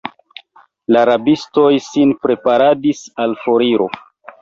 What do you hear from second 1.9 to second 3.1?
sin preparadis